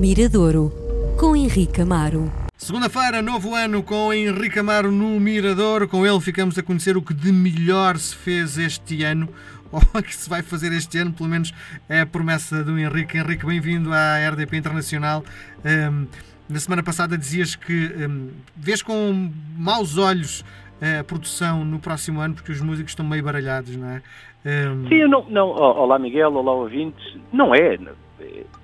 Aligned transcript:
Miradouro, 0.00 0.72
com 1.18 1.36
Henrique 1.36 1.82
Amaro. 1.82 2.32
Segunda-feira, 2.56 3.20
novo 3.20 3.54
ano 3.54 3.82
com 3.82 4.10
Henrique 4.14 4.58
Amaro 4.58 4.90
no 4.90 5.20
Mirador. 5.20 5.86
Com 5.88 6.06
ele 6.06 6.18
ficamos 6.20 6.56
a 6.56 6.62
conhecer 6.62 6.96
o 6.96 7.02
que 7.02 7.12
de 7.12 7.30
melhor 7.30 7.98
se 7.98 8.16
fez 8.16 8.56
este 8.56 9.04
ano, 9.04 9.28
ou 9.70 10.02
que 10.02 10.16
se 10.16 10.26
vai 10.30 10.40
fazer 10.40 10.72
este 10.72 10.96
ano, 10.96 11.12
pelo 11.12 11.28
menos 11.28 11.52
é 11.86 12.00
a 12.00 12.06
promessa 12.06 12.64
do 12.64 12.78
Henrique. 12.78 13.18
Henrique, 13.18 13.44
bem-vindo 13.44 13.92
à 13.92 14.26
RDP 14.30 14.56
Internacional. 14.56 15.22
Um, 15.62 16.06
na 16.48 16.58
semana 16.58 16.82
passada 16.82 17.18
dizias 17.18 17.54
que 17.54 17.92
um, 18.08 18.30
vês 18.56 18.80
com 18.80 19.30
maus 19.54 19.98
olhos 19.98 20.42
a 20.80 21.04
produção 21.04 21.62
no 21.62 21.78
próximo 21.78 22.22
ano, 22.22 22.36
porque 22.36 22.50
os 22.50 22.62
músicos 22.62 22.92
estão 22.92 23.04
meio 23.04 23.22
baralhados, 23.22 23.76
não 23.76 23.86
é? 23.86 24.02
Um... 24.46 24.88
Sim, 24.88 25.04
não, 25.08 25.28
não. 25.28 25.48
Olá 25.50 25.98
Miguel, 25.98 26.32
olá 26.32 26.54
ouvintes. 26.54 27.18
Não 27.30 27.54
é. 27.54 27.78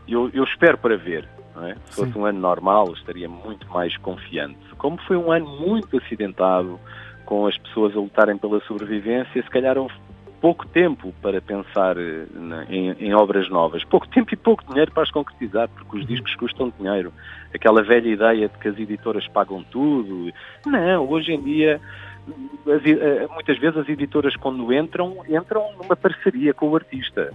Eu, 0.09 0.31
eu 0.33 0.45
espero 0.45 0.79
para 0.79 0.97
ver. 0.97 1.29
É? 1.63 1.75
Se 1.87 1.97
fosse 1.97 2.13
Sim. 2.13 2.19
um 2.19 2.27
ano 2.27 2.39
normal, 2.39 2.93
estaria 2.93 3.29
muito 3.29 3.67
mais 3.71 3.97
confiante. 3.99 4.59
Como 4.77 4.99
foi 5.07 5.17
um 5.17 5.33
ano 5.33 5.47
muito 5.47 5.97
acidentado, 5.97 6.79
com 7.25 7.47
as 7.47 7.57
pessoas 7.57 7.97
a 7.97 7.99
lutarem 7.99 8.37
pela 8.37 8.61
sobrevivência, 8.61 9.43
se 9.43 9.49
calhar 9.49 9.79
houve 9.79 9.95
pouco 10.41 10.67
tempo 10.69 11.13
para 11.23 11.41
pensar 11.41 11.97
eh, 11.97 12.27
em, 12.69 12.91
em, 12.91 13.15
obras 13.15 13.49
novas. 13.49 13.83
Pouco 13.85 14.07
tempo 14.09 14.33
e 14.33 14.37
pouco 14.37 14.65
dinheiro 14.69 14.93
para 14.93 15.03
as 15.03 15.11
concretizar, 15.11 15.69
porque 15.69 15.97
os 15.97 16.03
uhum. 16.03 16.09
discos 16.09 16.35
custam 16.37 16.73
dinheiro. 16.79 17.13
Aquela 17.55 17.83
velha 17.83 18.09
ideia 18.09 18.49
de 18.49 18.59
que 18.59 18.69
as 18.69 18.79
editoras 18.79 19.27
pagam 19.29 19.65
tudo. 19.65 20.33
Não, 20.67 21.09
hoje 21.09 21.33
em 21.33 21.43
dia, 21.43 21.81
as, 22.67 22.87
eh, 22.87 23.27
muitas 23.33 23.59
vezes 23.59 23.79
as 23.79 23.89
editoras 23.89 24.37
quando 24.37 24.73
entram, 24.73 25.17
entram 25.29 25.73
numa 25.81 25.97
parceria 25.97 26.53
com 26.53 26.69
o 26.69 26.77
artista. 26.77 27.33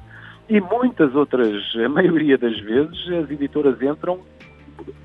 E 0.49 0.59
muitas 0.59 1.15
outras, 1.15 1.63
a 1.75 1.89
maioria 1.89 2.37
das 2.37 2.59
vezes, 2.59 3.07
as 3.09 3.29
editoras 3.31 3.81
entram 3.81 4.19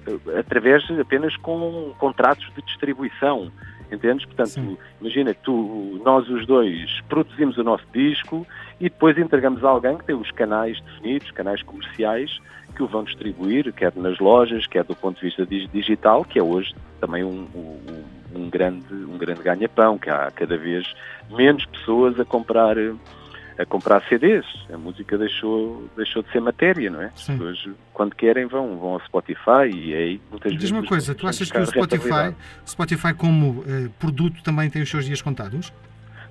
eh, 0.06 0.38
através 0.38 0.82
apenas 0.98 1.36
com 1.36 1.94
contratos 1.98 2.50
de 2.54 2.62
distribuição. 2.62 3.50
Entendes? 3.90 4.24
Portanto, 4.24 4.48
Sim. 4.48 4.76
imagina 5.00 5.32
que 5.32 5.42
tu, 5.42 6.00
nós 6.04 6.28
os 6.28 6.44
dois 6.46 7.00
produzimos 7.08 7.56
o 7.56 7.62
nosso 7.62 7.84
disco 7.92 8.44
e 8.80 8.84
depois 8.84 9.16
entregamos 9.16 9.62
a 9.64 9.68
alguém 9.68 9.96
que 9.96 10.04
tem 10.04 10.16
os 10.16 10.30
canais 10.32 10.80
definidos, 10.80 11.30
canais 11.30 11.62
comerciais, 11.62 12.40
que 12.74 12.82
o 12.82 12.88
vão 12.88 13.04
distribuir, 13.04 13.72
quer 13.72 13.92
nas 13.94 14.18
lojas, 14.18 14.66
quer 14.66 14.84
do 14.84 14.94
ponto 14.94 15.16
de 15.20 15.26
vista 15.26 15.46
digital, 15.46 16.24
que 16.24 16.38
é 16.38 16.42
hoje 16.42 16.74
também 17.00 17.22
um, 17.22 17.46
um, 17.54 18.04
um 18.34 18.50
grande, 18.50 18.92
um 18.92 19.16
grande 19.16 19.42
ganha-pão, 19.42 19.96
que 19.96 20.10
há 20.10 20.30
cada 20.34 20.56
vez 20.56 20.92
menos 21.30 21.64
pessoas 21.66 22.18
a 22.18 22.24
comprar 22.24 22.76
a 23.58 23.64
comprar 23.64 24.02
CDs. 24.08 24.44
A 24.72 24.76
música 24.76 25.16
deixou, 25.16 25.88
deixou 25.96 26.22
de 26.22 26.30
ser 26.30 26.40
matéria, 26.40 26.90
não 26.90 27.00
é? 27.00 27.06
As 27.06 27.24
pessoas, 27.24 27.68
quando 27.92 28.14
querem, 28.14 28.46
vão, 28.46 28.78
vão 28.78 28.94
ao 28.94 29.00
Spotify 29.00 29.70
e 29.72 29.94
aí 29.94 30.20
muitas 30.30 30.52
Diz 30.52 30.60
vezes. 30.60 30.60
Diz 30.60 30.70
uma 30.70 30.86
coisa, 30.86 31.14
tu 31.14 31.26
achas 31.26 31.50
que 31.50 31.58
o 31.58 31.66
Spotify, 31.66 32.34
Spotify 32.66 33.14
como 33.14 33.60
uh, 33.60 33.90
produto 33.98 34.42
também 34.42 34.68
tem 34.68 34.82
os 34.82 34.90
seus 34.90 35.04
dias 35.04 35.22
contados? 35.22 35.72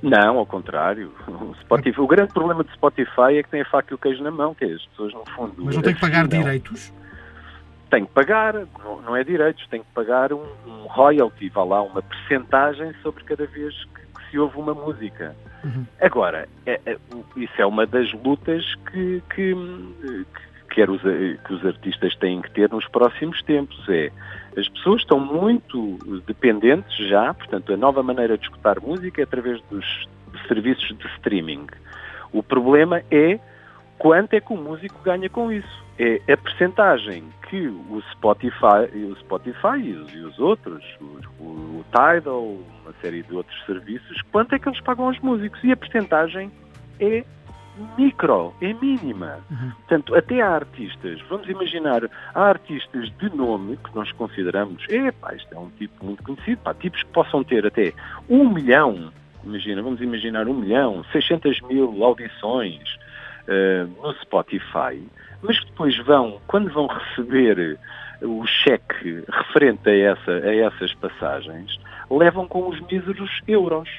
Não, 0.02 0.38
ao 0.38 0.46
contrário. 0.46 1.12
O, 1.28 1.56
Spotify, 1.62 2.00
o 2.00 2.08
grande 2.08 2.34
problema 2.34 2.64
de 2.64 2.72
Spotify 2.74 3.38
é 3.38 3.44
que 3.44 3.50
tem 3.50 3.62
a 3.62 3.66
faca 3.66 3.88
e 3.92 3.96
o 3.96 3.98
queijo 3.98 4.24
na 4.24 4.32
mão, 4.32 4.54
que 4.54 4.66
é 4.66 4.74
as 4.74 4.86
pessoas, 4.86 5.14
no 5.14 5.26
fundo. 5.36 5.54
Mas 5.58 5.76
não 5.76 5.82
tem 5.82 5.94
que 5.94 6.02
pagar 6.02 6.28
direitos? 6.28 6.94
Tem 7.90 8.06
que 8.06 8.12
pagar, 8.12 8.54
não, 8.54 9.02
não, 9.02 9.16
é 9.16 9.24
direitos, 9.24 9.66
tem 9.68 9.82
que 9.82 9.88
pagar 9.94 10.34
um, 10.34 10.44
um 10.68 10.86
royalty, 10.88 11.50
vá 11.50 11.64
lá, 11.64 11.82
uma 11.82 12.02
percentagem 12.02 12.94
sobre 13.02 13.24
cada 13.24 13.46
vez 13.46 13.74
que 13.96 14.05
se 14.30 14.40
ouve 14.40 14.58
uma 14.58 14.74
música. 14.74 15.36
Uhum. 15.64 15.86
Agora, 16.02 16.48
é, 16.66 16.80
é, 16.86 16.98
isso 17.36 17.54
é 17.58 17.66
uma 17.66 17.86
das 17.86 18.12
lutas 18.14 18.64
que, 18.92 19.22
que, 19.34 19.56
que, 20.70 20.84
os, 20.84 21.02
que 21.02 21.54
os 21.54 21.66
artistas 21.66 22.16
têm 22.18 22.42
que 22.42 22.52
ter 22.52 22.70
nos 22.70 22.88
próximos 22.88 23.42
tempos. 23.44 23.78
É, 23.90 24.12
as 24.58 24.68
pessoas 24.70 25.02
estão 25.02 25.20
muito 25.20 25.98
dependentes 26.26 26.96
já, 27.10 27.34
portanto, 27.34 27.74
a 27.74 27.78
nova 27.78 28.04
maneira 28.04 28.38
de 28.38 28.44
escutar 28.44 28.80
música 28.80 29.22
é 29.22 29.24
através 29.24 29.62
dos 29.70 29.86
serviços 30.48 30.98
de 30.98 31.08
streaming. 31.16 31.68
O 32.32 32.44
problema 32.44 33.02
é 33.10 33.40
quanto 33.98 34.34
é 34.34 34.42
que 34.42 34.54
o 34.54 34.58
músico 34.58 35.02
ganha 35.04 35.30
com 35.30 35.52
isso 35.52 35.86
é 35.98 36.34
a 36.34 36.38
percentagem 36.38 37.24
que 37.50 37.68
o 37.68 38.02
Spotify, 38.12 38.90
o 38.94 39.16
Spotify 39.18 39.78
e 39.82 39.94
os, 39.94 40.14
e 40.14 40.18
os 40.20 40.40
outros, 40.40 40.84
o, 41.00 41.44
o, 41.44 41.86
Tidal, 41.92 42.44
uma 42.84 42.94
série 43.02 43.24
de 43.24 43.34
outros 43.34 43.58
serviços, 43.66 44.22
quanto 44.32 44.54
é 44.54 44.60
que 44.60 44.68
eles 44.68 44.82
pagam 44.82 45.06
aos 45.06 45.20
músicos? 45.20 45.64
E 45.64 45.72
a 45.72 45.78
percentagem 45.78 46.52
é 47.00 47.24
micro, 47.98 48.54
é 48.62 48.74
mínima. 48.74 49.40
Uhum. 49.50 49.72
Portanto, 49.72 50.16
até 50.16 50.42
há 50.42 50.50
artistas, 50.50 51.22
vamos 51.30 51.48
imaginar, 51.48 52.10
há 52.34 52.42
artistas 52.42 53.10
de 53.18 53.34
nome 53.36 53.78
que 53.78 53.96
nós 53.96 54.12
consideramos, 54.14 54.84
é 54.90 55.12
pá, 55.12 55.34
isto 55.34 55.54
é 55.54 55.58
um 55.58 55.70
tipo 55.72 56.06
muito 56.06 56.24
conhecido, 56.24 56.62
pá, 56.62 56.74
tipos 56.74 57.04
que 57.04 57.10
possam 57.10 57.44
ter 57.44 57.66
até 57.66 57.94
um 58.30 58.50
milhão, 58.50 59.12
imagina, 59.44 59.82
vamos 59.82 60.02
imaginar 60.02 60.48
um 60.48 60.54
milhão, 60.54 61.06
600 61.12 61.62
mil 61.62 62.04
audições 62.04 62.98
no 63.48 64.14
Spotify, 64.22 65.02
mas 65.42 65.60
que 65.60 65.66
depois 65.68 65.98
vão, 66.00 66.40
quando 66.48 66.72
vão 66.72 66.88
receber 66.88 67.78
o 68.22 68.46
cheque 68.46 69.24
referente 69.30 69.90
a, 69.90 69.96
essa, 69.96 70.32
a 70.32 70.56
essas 70.56 70.94
passagens, 70.96 71.80
levam 72.10 72.48
com 72.48 72.68
os 72.68 72.80
míseros 72.82 73.42
euros. 73.48 73.90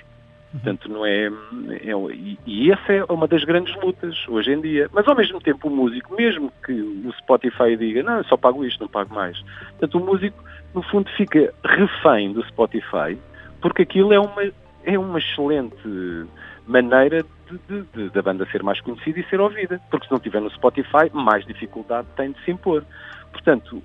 Portanto, 0.52 0.88
não 0.88 1.04
é, 1.04 1.26
é, 1.26 2.14
e, 2.14 2.38
e 2.46 2.72
essa 2.72 2.92
é 2.92 3.04
uma 3.04 3.26
das 3.26 3.44
grandes 3.44 3.74
lutas 3.82 4.16
hoje 4.28 4.52
em 4.52 4.60
dia. 4.60 4.88
Mas 4.92 5.06
ao 5.06 5.14
mesmo 5.14 5.38
tempo 5.40 5.68
o 5.68 5.70
músico, 5.70 6.14
mesmo 6.14 6.50
que 6.64 6.72
o 6.72 7.12
Spotify 7.18 7.76
diga, 7.76 8.02
não, 8.02 8.18
eu 8.18 8.24
só 8.24 8.36
pago 8.36 8.64
isto, 8.64 8.80
não 8.80 8.88
pago 8.88 9.14
mais. 9.14 9.38
Portanto, 9.70 9.98
o 9.98 10.04
músico, 10.04 10.42
no 10.74 10.82
fundo, 10.82 11.10
fica 11.10 11.52
refém 11.62 12.32
do 12.32 12.42
Spotify, 12.46 13.18
porque 13.60 13.82
aquilo 13.82 14.14
é 14.14 14.20
uma, 14.20 14.50
é 14.84 14.98
uma 14.98 15.18
excelente 15.18 16.26
maneira 16.66 17.24
de, 17.68 17.82
de, 17.94 18.10
da 18.10 18.22
banda 18.22 18.46
ser 18.50 18.62
mais 18.62 18.80
conhecida 18.80 19.20
e 19.20 19.28
ser 19.28 19.40
ouvida. 19.40 19.80
Porque 19.90 20.06
se 20.06 20.12
não 20.12 20.18
tiver 20.18 20.40
no 20.40 20.50
Spotify, 20.50 21.10
mais 21.12 21.44
dificuldade 21.46 22.08
tem 22.16 22.32
de 22.32 22.44
se 22.44 22.50
impor. 22.50 22.84
Portanto, 23.32 23.82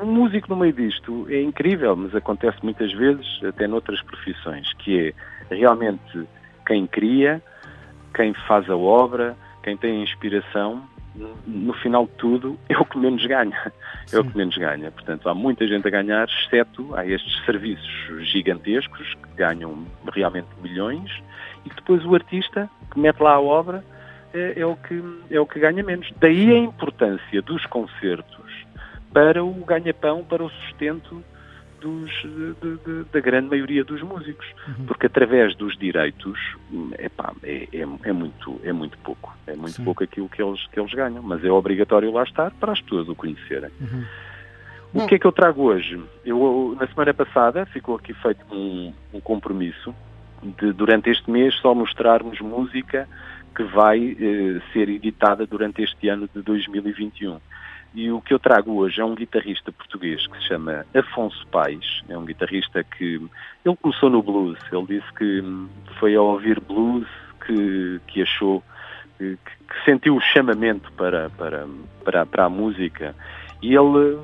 um 0.00 0.06
músico 0.06 0.48
no 0.48 0.56
meio 0.56 0.72
disto 0.72 1.26
é 1.28 1.40
incrível, 1.42 1.96
mas 1.96 2.14
acontece 2.14 2.58
muitas 2.62 2.92
vezes, 2.92 3.42
até 3.42 3.66
noutras 3.66 4.00
profissões, 4.02 4.72
que 4.74 5.14
é 5.50 5.54
realmente 5.54 6.26
quem 6.66 6.86
cria, 6.86 7.42
quem 8.14 8.32
faz 8.46 8.68
a 8.70 8.76
obra, 8.76 9.36
quem 9.62 9.76
tem 9.76 9.98
a 10.00 10.02
inspiração, 10.02 10.82
no 11.46 11.72
final 11.74 12.06
de 12.06 12.12
tudo, 12.12 12.58
é 12.68 12.76
o 12.78 12.84
que 12.84 12.98
menos 12.98 13.24
ganha. 13.26 13.72
Sim. 14.06 14.16
É 14.16 14.20
o 14.20 14.24
que 14.24 14.36
menos 14.36 14.56
ganha. 14.56 14.90
Portanto, 14.90 15.28
há 15.28 15.34
muita 15.34 15.66
gente 15.66 15.86
a 15.86 15.90
ganhar, 15.90 16.28
exceto 16.28 16.94
há 16.94 17.06
estes 17.06 17.44
serviços 17.44 18.28
gigantescos 18.28 19.14
que 19.14 19.36
ganham 19.36 19.86
realmente 20.12 20.48
milhões 20.62 21.10
e 21.64 21.70
que 21.70 21.76
depois 21.76 22.04
o 22.04 22.14
artista 22.14 22.68
que 22.90 22.98
mete 22.98 23.20
lá 23.20 23.34
a 23.34 23.40
obra 23.40 23.84
é, 24.32 24.60
é, 24.60 24.66
o, 24.66 24.76
que, 24.76 25.02
é 25.30 25.40
o 25.40 25.46
que 25.46 25.58
ganha 25.58 25.82
menos. 25.82 26.10
Daí 26.20 26.52
a 26.52 26.58
importância 26.58 27.42
dos 27.42 27.64
concertos 27.66 28.66
para 29.12 29.42
o 29.42 29.52
ganha-pão, 29.64 30.22
para 30.22 30.44
o 30.44 30.50
sustento 30.50 31.22
dos, 31.80 32.10
de, 32.22 32.54
de, 32.54 33.04
da 33.12 33.20
grande 33.20 33.48
maioria 33.48 33.84
dos 33.84 34.02
músicos. 34.02 34.46
Uhum. 34.66 34.86
Porque 34.86 35.06
através 35.06 35.54
dos 35.56 35.76
direitos 35.76 36.38
epá, 36.98 37.32
é, 37.42 37.68
é, 37.72 37.86
é, 38.04 38.12
muito, 38.12 38.60
é 38.62 38.72
muito 38.72 38.98
pouco. 38.98 39.36
É 39.46 39.54
muito 39.54 39.76
Sim. 39.76 39.84
pouco 39.84 40.04
aquilo 40.04 40.28
que 40.28 40.42
eles, 40.42 40.66
que 40.68 40.78
eles 40.78 40.92
ganham. 40.92 41.22
Mas 41.22 41.44
é 41.44 41.50
obrigatório 41.50 42.12
lá 42.12 42.22
estar 42.22 42.50
para 42.52 42.72
as 42.72 42.80
pessoas 42.80 43.08
o 43.08 43.14
conhecerem. 43.14 43.70
Uhum. 43.80 44.04
O 44.94 44.98
Bom. 45.00 45.06
que 45.06 45.16
é 45.16 45.18
que 45.18 45.26
eu 45.26 45.32
trago 45.32 45.62
hoje? 45.62 46.00
Eu, 46.24 46.76
na 46.80 46.86
semana 46.86 47.12
passada, 47.12 47.66
ficou 47.66 47.96
aqui 47.96 48.14
feito 48.14 48.44
um, 48.50 48.92
um 49.12 49.20
compromisso 49.20 49.94
de, 50.42 50.72
durante 50.72 51.10
este 51.10 51.30
mês, 51.30 51.54
só 51.56 51.74
mostrarmos 51.74 52.40
música 52.40 53.06
que 53.54 53.64
vai 53.64 54.16
eh, 54.18 54.60
ser 54.72 54.88
editada 54.88 55.44
durante 55.44 55.82
este 55.82 56.08
ano 56.08 56.28
de 56.32 56.42
2021. 56.42 57.38
E 57.94 58.10
o 58.10 58.20
que 58.20 58.34
eu 58.34 58.38
trago 58.38 58.74
hoje 58.74 59.00
é 59.00 59.04
um 59.04 59.14
guitarrista 59.14 59.72
português 59.72 60.26
que 60.26 60.36
se 60.38 60.48
chama 60.48 60.84
Afonso 60.94 61.46
Pais. 61.48 62.02
É 62.08 62.16
um 62.16 62.24
guitarrista 62.24 62.84
que 62.84 63.20
ele 63.64 63.76
começou 63.80 64.10
no 64.10 64.22
blues. 64.22 64.58
Ele 64.70 65.00
disse 65.00 65.12
que 65.14 65.42
foi 65.98 66.14
ao 66.14 66.26
ouvir 66.26 66.60
blues 66.60 67.08
que, 67.46 68.00
que 68.06 68.22
achou 68.22 68.62
que, 69.16 69.36
que 69.46 69.84
sentiu 69.84 70.16
o 70.16 70.20
chamamento 70.20 70.92
para, 70.92 71.30
para, 71.30 71.66
para, 72.04 72.26
para 72.26 72.44
a 72.44 72.48
música. 72.48 73.14
E 73.62 73.74
ele 73.74 74.18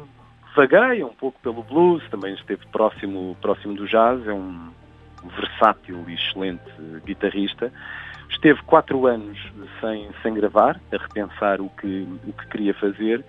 vagueia 0.54 1.06
um 1.06 1.14
pouco 1.14 1.40
pelo 1.40 1.62
blues, 1.62 2.02
também 2.10 2.34
esteve 2.34 2.64
próximo, 2.66 3.36
próximo 3.40 3.74
do 3.74 3.86
jazz, 3.86 4.24
é 4.26 4.32
um, 4.32 4.70
versátil 5.36 6.04
e 6.06 6.14
excelente 6.14 6.62
guitarrista. 7.04 7.72
Esteve 8.28 8.62
quatro 8.62 9.06
anos 9.06 9.38
sem, 9.80 10.08
sem 10.22 10.34
gravar, 10.34 10.78
a 10.92 10.96
repensar 10.96 11.60
o 11.60 11.68
que, 11.70 12.06
o 12.26 12.32
que 12.32 12.46
queria 12.48 12.74
fazer 12.74 13.24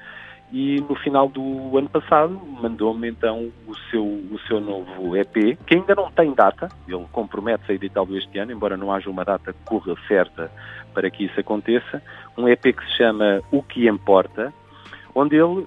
e 0.52 0.80
no 0.82 0.96
final 0.96 1.28
do 1.28 1.78
ano 1.78 1.90
passado 1.90 2.40
mandou-me 2.62 3.10
então 3.10 3.52
o 3.68 3.76
seu, 3.90 4.04
o 4.04 4.40
seu 4.48 4.60
novo 4.60 5.16
EP, 5.18 5.58
que 5.66 5.76
ainda 5.76 5.96
não 5.96 6.12
tem 6.12 6.34
data, 6.34 6.70
ele 6.88 7.06
compromete-se 7.12 7.72
a 7.72 7.76
editá-lo 7.76 8.18
este 8.18 8.38
ano, 8.38 8.52
embora 8.52 8.78
não 8.78 8.92
haja 8.92 9.10
uma 9.10 9.26
data 9.26 9.54
corra 9.66 9.96
certa 10.08 10.52
para 10.94 11.10
que 11.10 11.26
isso 11.26 11.40
aconteça, 11.40 12.02
um 12.38 12.48
EP 12.48 12.62
que 12.62 12.86
se 12.86 12.98
chama 12.98 13.42
O 13.52 13.62
Que 13.62 13.88
Importa, 13.88 14.54
onde 15.14 15.36
ele 15.36 15.66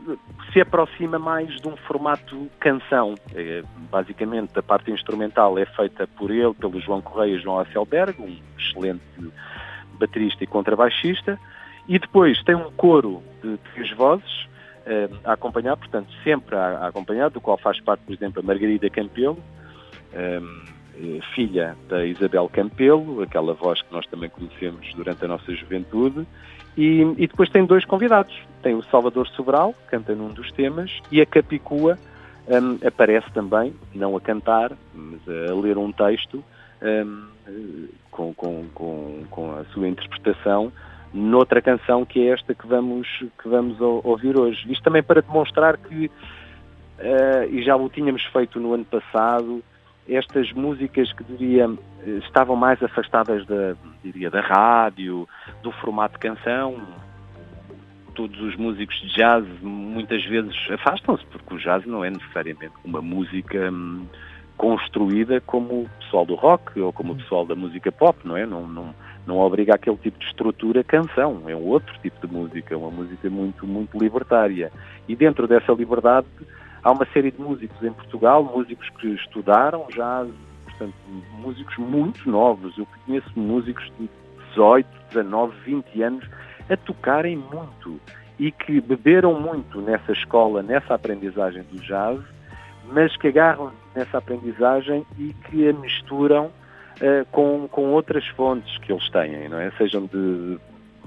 se 0.52 0.60
aproxima 0.60 1.18
mais 1.18 1.60
de 1.60 1.66
um 1.66 1.76
formato 1.76 2.48
canção. 2.60 3.14
É, 3.34 3.62
basicamente, 3.90 4.58
a 4.58 4.62
parte 4.62 4.90
instrumental 4.90 5.58
é 5.58 5.64
feita 5.64 6.06
por 6.06 6.30
ele, 6.30 6.54
pelo 6.54 6.80
João 6.80 7.00
Correia 7.00 7.34
e 7.34 7.40
João 7.40 7.58
Asselberg, 7.58 8.20
um 8.20 8.36
excelente 8.58 9.02
baterista 9.98 10.44
e 10.44 10.46
contrabaixista, 10.46 11.38
e 11.88 11.98
depois 11.98 12.42
tem 12.44 12.54
um 12.54 12.70
coro 12.72 13.22
de 13.42 13.56
três 13.72 13.90
vozes 13.92 14.48
a 15.24 15.32
acompanhar, 15.32 15.76
portanto, 15.76 16.08
sempre 16.24 16.56
a, 16.56 16.86
acompanhar, 16.86 17.30
do 17.30 17.40
qual 17.40 17.58
faz 17.58 17.80
parte, 17.80 18.00
por 18.04 18.14
exemplo, 18.14 18.40
a 18.40 18.42
Margarida 18.42 18.88
Campelo, 18.88 19.38
um, 20.14 21.20
filha 21.34 21.76
da 21.88 22.04
Isabel 22.04 22.48
Campelo, 22.48 23.22
aquela 23.22 23.54
voz 23.54 23.80
que 23.82 23.92
nós 23.92 24.06
também 24.06 24.28
conhecemos 24.28 24.92
durante 24.94 25.24
a 25.24 25.28
nossa 25.28 25.54
juventude, 25.54 26.26
e, 26.76 27.02
e, 27.16 27.26
depois 27.26 27.50
tem 27.50 27.64
dois 27.66 27.84
convidados. 27.84 28.34
Tem 28.62 28.74
o 28.74 28.82
Salvador 28.84 29.26
Sobral, 29.28 29.72
que 29.72 29.90
canta 29.90 30.14
num 30.14 30.28
dos 30.28 30.50
temas, 30.52 30.90
e 31.10 31.20
a 31.20 31.26
Capicua 31.26 31.98
um, 32.48 32.86
aparece 32.86 33.30
também, 33.32 33.74
não 33.94 34.16
a 34.16 34.20
cantar, 34.20 34.72
mas 34.94 35.20
a 35.50 35.54
ler 35.54 35.76
um 35.76 35.92
texto 35.92 36.42
um, 36.82 37.26
com, 38.10 38.34
com, 38.34 38.64
com, 38.74 39.24
com, 39.30 39.52
a 39.52 39.64
sua 39.66 39.88
interpretação 39.88 40.72
noutra 41.12 41.62
canção 41.62 42.04
que 42.04 42.20
é 42.20 42.32
esta 42.32 42.54
que 42.54 42.66
vamos, 42.66 43.08
que 43.42 43.48
vamos 43.48 43.80
ouvir 43.80 44.38
hoje. 44.38 44.70
Isto 44.70 44.84
também 44.84 45.02
para 45.02 45.22
demonstrar 45.22 45.76
que, 45.76 46.06
uh, 46.06 47.44
e 47.50 47.62
já 47.62 47.76
o 47.76 47.88
tínhamos 47.88 48.24
feito 48.24 48.60
no 48.60 48.74
ano 48.74 48.84
passado, 48.84 49.62
estas 50.08 50.52
músicas 50.52 51.12
que 51.12 51.22
diria 51.24 51.68
estavam 52.24 52.56
mais 52.56 52.82
afastadas 52.82 53.46
da, 53.46 53.74
diria, 54.02 54.30
da 54.30 54.40
rádio, 54.40 55.28
do 55.62 55.70
formato 55.72 56.14
de 56.14 56.20
canção. 56.20 56.80
Todos 58.14 58.40
os 58.40 58.56
músicos 58.56 58.98
de 59.00 59.14
jazz 59.14 59.44
muitas 59.60 60.24
vezes 60.24 60.54
afastam-se, 60.70 61.24
porque 61.26 61.54
o 61.54 61.58
jazz 61.58 61.84
não 61.86 62.04
é 62.04 62.10
necessariamente 62.10 62.72
uma 62.84 63.00
música 63.00 63.70
hum, 63.70 64.06
construída 64.56 65.40
como 65.42 65.82
o 65.82 65.90
pessoal 66.00 66.26
do 66.26 66.34
rock 66.34 66.80
ou 66.80 66.92
como 66.92 67.12
o 67.12 67.16
pessoal 67.16 67.46
da 67.46 67.54
música 67.54 67.92
pop, 67.92 68.18
não 68.24 68.36
é? 68.36 68.44
Não, 68.44 68.66
não, 68.66 68.94
não 69.28 69.38
obriga 69.38 69.74
aquele 69.74 69.98
tipo 69.98 70.18
de 70.18 70.24
estrutura 70.24 70.82
canção, 70.82 71.42
é 71.46 71.54
um 71.54 71.66
outro 71.66 71.94
tipo 72.00 72.26
de 72.26 72.32
música, 72.32 72.76
uma 72.76 72.90
música 72.90 73.28
muito, 73.28 73.66
muito 73.66 73.98
libertária. 73.98 74.72
E 75.06 75.14
dentro 75.14 75.46
dessa 75.46 75.70
liberdade 75.72 76.26
há 76.82 76.90
uma 76.90 77.06
série 77.12 77.30
de 77.30 77.38
músicos 77.38 77.80
em 77.82 77.92
Portugal, 77.92 78.42
músicos 78.42 78.88
que 78.98 79.08
estudaram 79.08 79.86
jazz, 79.94 80.30
portanto, 80.64 80.94
músicos 81.38 81.76
muito 81.76 82.28
novos. 82.28 82.76
Eu 82.78 82.88
conheço 83.04 83.30
músicos 83.38 83.84
de 83.98 84.08
18, 84.50 84.88
19, 85.10 85.54
20 85.62 86.02
anos 86.02 86.24
a 86.70 86.76
tocarem 86.78 87.36
muito 87.36 88.00
e 88.38 88.50
que 88.50 88.80
beberam 88.80 89.38
muito 89.38 89.82
nessa 89.82 90.12
escola, 90.12 90.62
nessa 90.62 90.94
aprendizagem 90.94 91.64
do 91.64 91.78
jazz, 91.80 92.18
mas 92.90 93.14
que 93.18 93.28
agarram 93.28 93.72
nessa 93.94 94.16
aprendizagem 94.16 95.04
e 95.18 95.34
que 95.34 95.68
a 95.68 95.72
misturam 95.74 96.50
uh, 97.00 97.26
com, 97.30 97.68
com 97.68 97.92
outras 97.92 98.26
fontes 98.28 98.76
que 98.78 98.92
eles 98.92 99.08
têm, 99.10 99.48
não 99.48 99.58
é? 99.58 99.70
Sejam 99.72 100.06
de 100.06 100.58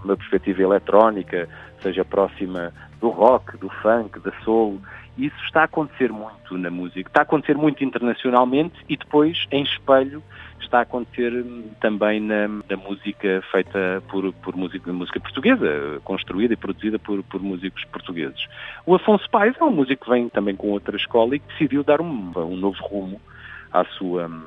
uma 0.03 0.17
perspectiva 0.17 0.61
eletrónica, 0.61 1.47
seja 1.81 2.03
próxima 2.03 2.73
do 2.99 3.09
rock, 3.09 3.57
do 3.57 3.69
funk, 3.69 4.19
da 4.19 4.31
soul, 4.43 4.79
isso 5.17 5.35
está 5.45 5.61
a 5.61 5.65
acontecer 5.65 6.11
muito 6.11 6.57
na 6.57 6.69
música, 6.69 7.09
está 7.09 7.21
a 7.21 7.23
acontecer 7.23 7.55
muito 7.55 7.83
internacionalmente 7.83 8.75
e 8.87 8.95
depois, 8.95 9.45
em 9.51 9.63
espelho, 9.63 10.23
está 10.59 10.79
a 10.79 10.81
acontecer 10.81 11.33
hum, 11.33 11.65
também 11.79 12.19
na, 12.19 12.47
na 12.47 12.77
música 12.77 13.43
feita 13.51 14.01
por, 14.09 14.31
por 14.33 14.55
música, 14.55 14.91
música 14.93 15.19
portuguesa, 15.19 15.99
construída 16.03 16.53
e 16.53 16.57
produzida 16.57 16.97
por, 16.97 17.21
por 17.23 17.41
músicos 17.41 17.83
portugueses. 17.85 18.47
O 18.85 18.95
Afonso 18.95 19.29
Paes 19.29 19.55
é 19.59 19.63
um 19.63 19.71
músico 19.71 20.05
que 20.05 20.11
vem 20.11 20.29
também 20.29 20.55
com 20.55 20.69
outra 20.69 20.95
escola 20.95 21.35
e 21.35 21.39
que 21.39 21.47
decidiu 21.53 21.83
dar 21.83 21.99
um, 21.99 22.31
um 22.35 22.55
novo 22.55 22.77
rumo 22.81 23.19
à 23.71 23.83
sua, 23.85 24.27
hum, 24.27 24.45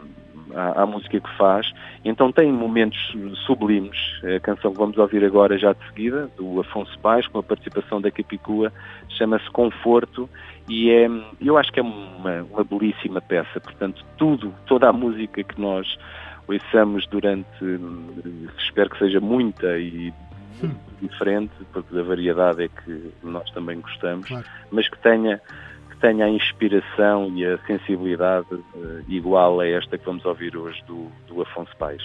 à, 0.54 0.82
à, 0.82 0.86
música 0.86 1.20
que 1.20 1.36
faz. 1.36 1.72
Então 2.04 2.32
tem 2.32 2.52
momentos 2.52 3.14
sublimes. 3.46 3.98
A 4.36 4.40
canção 4.40 4.72
que 4.72 4.78
vamos 4.78 4.98
ouvir 4.98 5.24
agora, 5.24 5.58
já 5.58 5.72
de 5.72 5.86
seguida, 5.86 6.28
do 6.36 6.60
Afonso 6.60 6.98
Paz, 6.98 7.26
com 7.26 7.38
a 7.38 7.42
participação 7.42 8.00
da 8.00 8.10
Capicua, 8.10 8.72
chama-se 9.08 9.48
Conforto 9.50 10.28
e 10.68 10.90
é, 10.90 11.08
eu 11.40 11.58
acho 11.58 11.70
que 11.72 11.80
é 11.80 11.82
uma, 11.82 12.42
uma 12.50 12.64
belíssima 12.64 13.20
peça. 13.20 13.60
Portanto, 13.60 14.04
tudo, 14.16 14.54
toda 14.66 14.88
a 14.88 14.92
música 14.92 15.42
que 15.42 15.60
nós 15.60 15.98
ouçamos 16.46 17.06
durante, 17.06 17.46
espero 18.58 18.90
que 18.90 18.98
seja 18.98 19.20
muita 19.20 19.78
e 19.78 20.12
diferente, 21.00 21.52
porque 21.72 21.94
da 21.94 22.02
variedade 22.02 22.64
é 22.64 22.68
que 22.68 23.12
nós 23.22 23.50
também 23.50 23.80
gostamos, 23.80 24.28
claro. 24.28 24.44
mas 24.70 24.88
que 24.88 24.98
tenha 24.98 25.40
tenha 26.04 26.26
a 26.26 26.28
inspiração 26.28 27.32
e 27.34 27.46
a 27.46 27.56
sensibilidade 27.66 28.52
uh, 28.52 29.02
igual 29.08 29.60
a 29.60 29.66
esta 29.66 29.96
que 29.96 30.04
vamos 30.04 30.22
ouvir 30.26 30.54
hoje 30.54 30.78
do, 30.86 31.10
do 31.26 31.40
Afonso 31.40 31.74
Paes. 31.78 32.02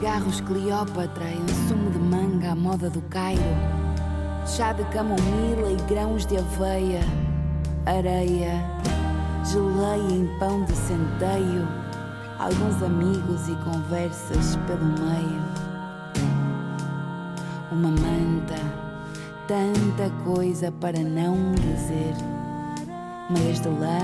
Cigarros 0.00 0.40
Cleópatra 0.40 1.26
e 1.30 1.68
sumo 1.68 1.90
de 1.90 1.98
manga 1.98 2.52
à 2.52 2.56
moda 2.56 2.88
do 2.88 3.02
Cairo. 3.02 3.42
Chá 4.46 4.72
de 4.72 4.82
camomila 4.84 5.70
e 5.70 5.76
grãos 5.92 6.24
de 6.24 6.38
aveia. 6.38 7.02
Areia, 7.84 8.64
geleia 9.44 10.10
em 10.10 10.26
pão 10.38 10.64
de 10.64 10.74
centeio. 10.74 11.68
Alguns 12.38 12.82
amigos 12.82 13.46
e 13.46 13.54
conversas 13.56 14.56
pelo 14.66 14.86
meio. 14.86 15.42
Uma 17.70 17.90
manta, 17.90 18.56
tanta 19.46 20.08
coisa 20.24 20.72
para 20.72 20.98
não 20.98 21.52
dizer. 21.52 22.14
Meias 23.28 23.60
de 23.60 23.68
lã, 23.68 23.98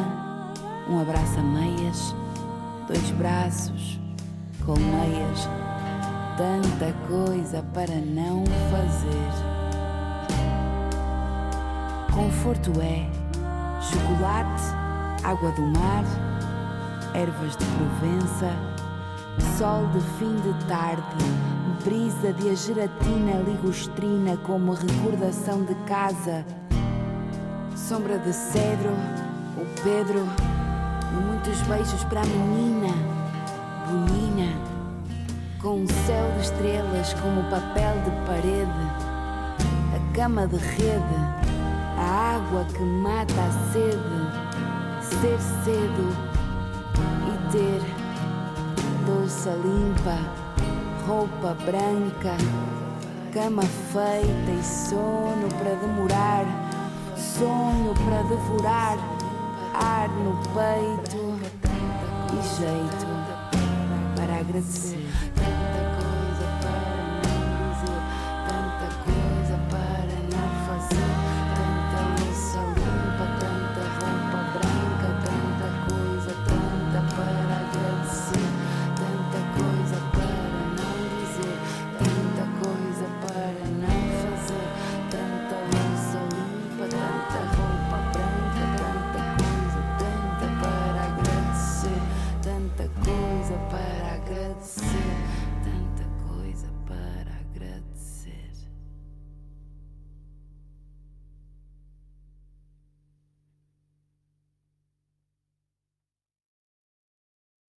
um 0.90 1.00
abraço 1.00 1.40
a 1.40 1.42
meias, 1.42 2.14
dois 2.86 3.10
braços, 3.12 3.98
colmeias 4.62 5.48
tanta 6.36 6.92
coisa 7.08 7.64
para 7.72 7.94
não 7.94 8.44
fazer. 8.70 9.56
Conforto 12.14 12.72
é 12.80 13.06
chocolate, 13.80 14.62
água 15.24 15.50
do 15.52 15.62
mar, 15.62 16.04
ervas 17.14 17.56
de 17.56 17.64
Provença, 17.64 18.50
sol 19.56 19.86
de 19.88 20.00
fim 20.18 20.34
de 20.36 20.66
tarde, 20.66 21.02
brisa 21.84 22.32
de 22.34 22.50
a 22.50 22.54
geratina 22.54 23.42
ligostrina 23.46 24.36
como 24.38 24.72
recordação 24.72 25.64
de 25.64 25.74
casa, 25.86 26.44
sombra 27.74 28.18
de 28.18 28.32
cedro, 28.32 28.92
o 29.56 29.82
Pedro 29.82 30.26
e 31.12 31.24
muitos 31.24 31.60
beijos 31.62 32.04
para 32.04 32.20
a 32.20 32.26
menina, 32.26 33.15
com 35.66 35.80
um 35.80 35.86
céu 36.06 36.30
de 36.36 36.42
estrelas 36.42 37.12
como 37.14 37.42
papel 37.50 37.94
de 38.04 38.10
parede, 38.24 38.86
a 39.96 40.14
cama 40.14 40.46
de 40.46 40.58
rede, 40.58 41.16
a 41.98 42.36
água 42.36 42.64
que 42.66 42.84
mata 42.84 43.34
a 43.34 43.72
sede 43.72 43.98
ser 45.02 45.36
cedo 45.64 46.16
e 47.26 47.50
ter 47.50 47.82
louça 49.08 49.50
limpa, 49.50 50.16
roupa 51.04 51.56
branca, 51.64 52.36
cama 53.34 53.64
feita 53.64 54.52
e 54.52 54.62
sono 54.62 55.48
para 55.58 55.74
demorar, 55.74 56.44
sonho 57.16 57.92
para 58.04 58.22
devorar, 58.22 58.98
ar 59.74 60.08
no 60.10 60.36
peito 60.54 61.34
e 62.32 62.56
jeito 62.56 63.06
para 64.14 64.38
agradecer. 64.38 65.05